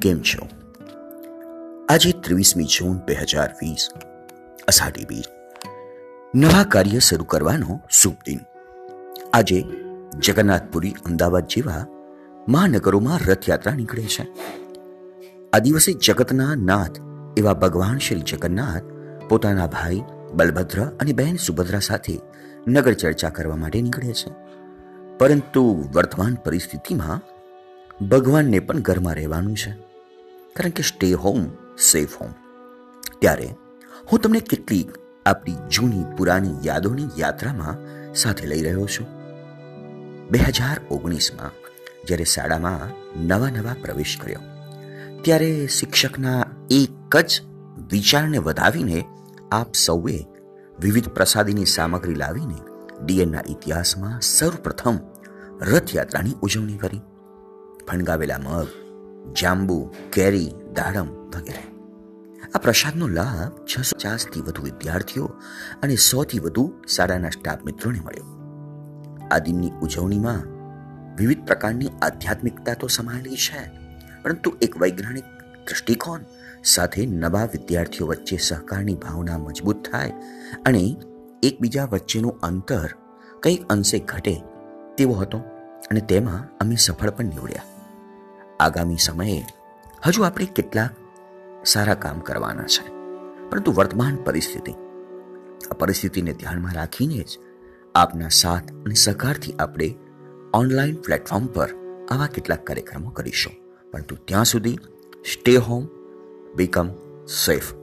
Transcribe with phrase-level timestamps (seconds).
[0.00, 0.48] કેમ છો?
[1.88, 3.88] આજે ત્રેવીસમી જૂન બે હજાર વીસ,
[4.68, 5.24] અષાઢી બીજ.
[6.34, 8.38] નવા કાર્ય શરૂ કરવાનો શુભ દિન.
[9.32, 9.64] આજે
[10.18, 11.86] જગન્નાથપુરી અમદાવાદ જેવા
[12.48, 14.26] મહાનગરોમાં રથયાત્રા નીકળે છે.
[15.52, 16.96] આ દિવસે જગતના નાથ
[17.36, 18.82] એવા ભગવાન શ્રી જગન્નાથ
[19.28, 20.00] પોતાના ભાઈ
[20.34, 22.20] બલભદ્ર અને બહેન સુભદ્રા સાથે
[22.68, 24.32] નગર ચર્ચા કરવા માટે નીકળે છે.
[25.18, 27.20] પરંતુ વર્તમાન પરિસ્થિતિમાં
[28.08, 29.89] ભગવાનને પણ ઘરમાં રહેવાનું છે.
[30.56, 31.46] કારણ કે સ્ટે હોમ
[31.90, 32.32] સેફ હોમ
[33.20, 33.48] ત્યારે
[34.10, 34.90] હું તમને કેટલીક
[35.26, 37.80] આપણી જૂની પુરાની યાદોની યાત્રામાં
[38.14, 39.08] સાથે લઈ રહ્યો છું.
[40.30, 41.52] બે હજાર ઓગણીસમાં
[42.06, 42.96] જ્યારે શાળામાં
[43.28, 44.42] નવા નવા પ્રવેશ કર્યો,
[45.22, 47.42] ત્યારે શિક્ષકના એક જ
[47.92, 48.98] વિચારને વધાવીને
[49.52, 50.18] આપ સૌએ
[50.78, 52.58] વિવિધ પ્રસાદીની સામગ્રી લાવીને
[53.04, 55.00] ડીએનના ઇતિહાસમાં સૌપ્રથમ
[55.70, 57.02] રથયાત્રાની ઉજવણી કરી.
[57.88, 58.68] ફણગાવેલા મગ
[59.42, 61.64] જાંબુ, કેરી, દાડમ વગેરે.
[62.54, 65.26] આ પ્રસાદનો લાભ છસો પચાસથી વધુ વિદ્યાર્થીઓ
[65.82, 68.24] અને સોથી વધુ શાળાના સ્ટાફ મિત્રોને મળ્યો.
[69.30, 70.42] આ દિનની ઉજવણીમાં
[71.16, 73.62] વિવિધ પ્રકારની આધ્યાત્મિકતા તો સમાયેલી છે,
[74.22, 75.24] પરંતુ એક વૈજ્ઞાનિક
[75.66, 76.20] દૃષ્ટિકોણ
[76.64, 80.12] સાથે નવા વિદ્યાર્થીઓ વચ્ચે સહકારની ભાવના મજબૂત થાય
[80.66, 80.96] અને
[81.42, 82.88] એકબીજા વચ્ચેનું અંતર
[83.40, 84.42] કંઈક અંશે ઘટે
[84.96, 85.38] તેવો હતો
[85.90, 87.79] અને તેમાં અમે સફળ પણ નીવડ્યા.
[88.60, 89.44] આગામી સમયે
[90.06, 90.90] હજુ આપણે કેટલાક
[91.66, 92.86] સારા કામ કરવાના છે.
[93.50, 94.72] પરંતુ વર્તમાન પરિસ્થિતિ,
[95.70, 97.38] આ પરિસ્થિતિને ધ્યાનમાં રાખીને જ
[97.94, 99.94] આપના સાથ અને સહકારથી આપણે
[100.54, 101.68] ઓનલાઈન પ્લેટફોર્મ પર
[102.10, 103.52] આવા કેટલાક કાર્યક્રમો કરીશું.
[103.92, 104.78] પરંતુ ત્યાં સુધી
[105.32, 105.86] સ્ટે હોમ
[106.56, 106.88] બીકમ
[107.26, 107.79] સેફ